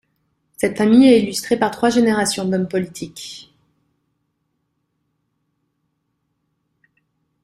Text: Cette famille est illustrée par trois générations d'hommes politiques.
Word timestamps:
Cette 0.57 0.79
famille 0.79 1.07
est 1.13 1.21
illustrée 1.21 1.59
par 1.59 1.69
trois 1.69 1.91
générations 1.91 2.45
d'hommes 2.45 2.67
politiques. 2.67 3.53